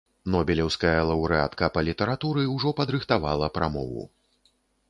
[0.35, 4.09] Нобелеўская лаўрэатка па літаратуры ўжо падрыхтавала прамову.